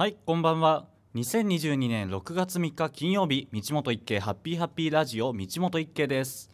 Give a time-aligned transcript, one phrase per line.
[0.00, 0.86] はいこんばんは。
[1.14, 6.50] 2022年6月3日金曜日道本一慶ハッピーハッピーラジオ道本一慶です。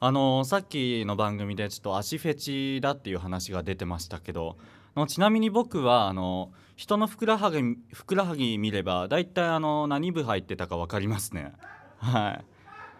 [0.00, 4.56] あのーさっきの番組でちょっと足フェチだっていう話が出てましたけど
[4.96, 11.52] のちなみに僕はあの人のふくらはぎふくらはぎ見れば大体あの何部入ってたか分かりますね。
[11.98, 12.44] はい。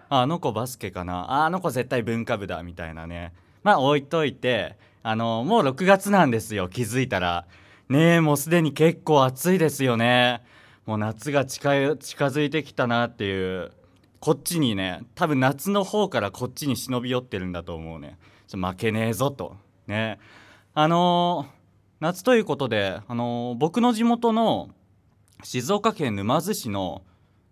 [0.09, 1.33] あの子バスケかな。
[1.33, 3.33] ああの子絶対文化部だみたいなね。
[3.65, 7.45] まあ置いといてあのもう6月なんですよ気づいたら。
[7.91, 10.43] ねえもうすでに結構暑いですよね。
[10.87, 13.73] もう夏が近い近づいてきたなっていう
[14.21, 18.16] こっちにね多分夏の方からこっちに忍び寄ってるんだと思うね。
[18.53, 19.57] 負けねえぞと。
[19.89, 20.21] ね。
[20.73, 21.61] あのー
[21.99, 24.71] 夏ということで、あのー僕の地元の
[25.43, 27.02] 静岡県沼津市の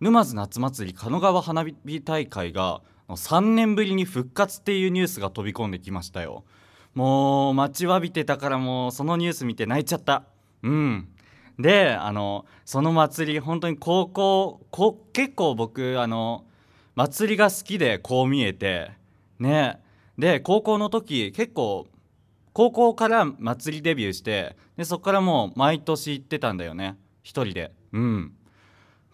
[0.00, 6.44] 沼津夏祭り狩野川花火大会が3年ぶりに復活っていうニュースが飛び込んできましたよ。
[6.94, 10.24] もう待ちわびてたからもうそのニュース見て泣いちゃった。
[10.62, 11.08] うん。
[11.58, 16.44] であのその祭り本当に高校こ結構僕あの
[16.94, 18.90] 祭りが好きでこう見えて。
[19.38, 19.80] ね。
[20.16, 21.86] で高校の時結構
[22.52, 26.96] 高校から祭りデビューしてでそこからもう毎年行ってたんだよね。
[27.22, 27.72] 一人で。
[27.92, 28.32] うん。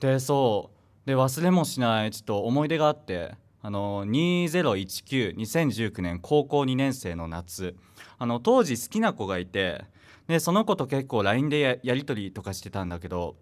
[0.01, 1.07] でそう。
[1.07, 3.35] で忘れもしないちょっと思い出があって。
[3.67, 7.75] あの20192019年高校2年生の夏。
[8.19, 9.87] あの当時好きな子がいて
[10.29, 13.37] でその子と結構 LINE でやり取りとかしてたんだけど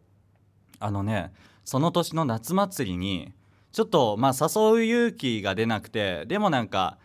[0.78, 1.33] あのね
[1.65, 3.33] その年の夏祭りに
[3.73, 6.98] ちょっとまあ誘う勇気が出なくてでもなんか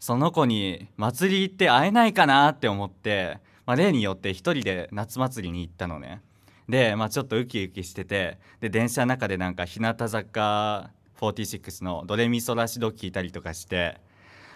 [0.00, 6.22] その子に祭り行って会えないかなって思って、まあ、例によって一人で夏祭りに行ったのね。
[6.68, 14.00] で、まあ、ちょっとウキウキしててで電車の中でなんか日向坂46の「ドレミソラシド」聞いたりとかして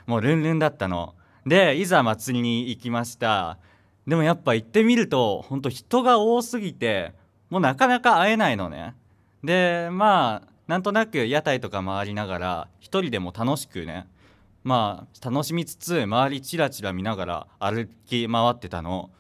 [0.07, 1.15] もうルンルンだったの。
[1.47, 3.59] でいざ祭りに行きました。
[4.07, 7.13] でもやっぱ行ってみると本当人が多すぎて
[7.51, 8.95] もうなかなか会えないのね。
[9.45, 14.07] でまあなんとなく屋台とか回りながら一人でも楽しくね
[14.65, 19.11] まあ楽しみつつ周りチラチラ見ながら歩き回ってたの。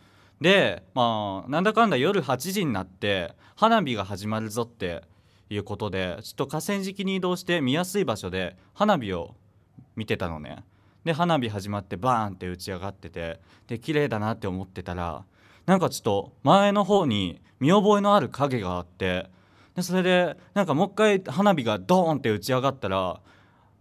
[0.40, 5.02] でまあなんだかんだ夜8時になって花火が始まるぞって
[5.50, 9.34] いうことでちょっと河川敷に移動して見やすい場所で花火を
[9.96, 10.64] 見てたのね。
[11.04, 15.24] で花火始まってバーンって打ち上がっててで綺麗だなって思ってたら
[15.64, 19.30] なんかちょっと前の方に見覚えのある影があって
[19.74, 23.20] でそれでなんかもう一回花火がドーンって打ち上がったら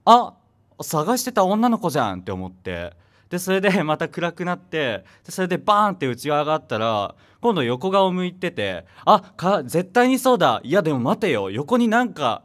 [0.05, 0.33] あ
[0.81, 2.93] 探してた女の子じゃんって思って
[3.29, 10.61] でそれで また暗くなってでそれでバーンって打ち上がったら今度横顔向いててあか絶対にそうだ。
[10.63, 11.51] いやでも待てよ。
[11.51, 12.43] 横になんか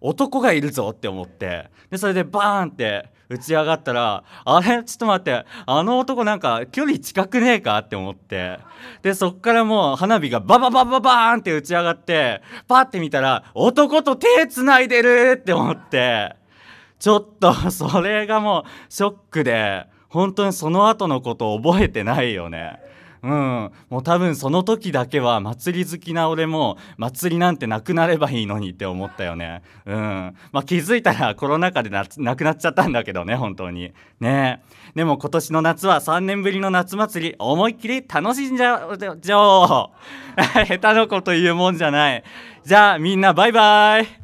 [0.00, 1.70] 男がいるぞって思って。
[1.90, 4.82] でそれでバーンって打ち上がったらあれ？
[4.84, 5.44] ちょっと待って。
[5.66, 8.58] あの男なんか距離近くねえかって思って。
[9.02, 16.36] でそっからもう花火がバババババーンって打ち上がってパッて見たら男と手つないでるって思って。
[16.98, 19.91] ちょっとそれがもうショックで。
[20.12, 22.78] 本当にその後のこと覚えてないよね。
[23.22, 29.62] うん、もう多分その時だけは祭り好きな俺も祭りなんてなくなればいいのにって思ったよね。
[29.86, 33.92] うん、まあ気づいたらコロナ禍でなくなっちゃったんだけどね本当に。
[34.20, 34.62] ね
[34.94, 39.90] でも今年の夏は3年ぶりの夏祭り思いっきり楽しんじゃじゃおう
[40.66, 42.24] 下手なこと言うもんじゃない。
[42.64, 44.21] じゃあみんなバイバイ